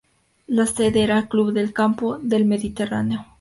La 0.47 0.65
sede 0.65 1.03
era 1.03 1.15
el 1.19 1.27
Club 1.27 1.53
de 1.53 1.71
Campo 1.71 2.17
del 2.17 2.43
Mediterráneo. 2.45 3.27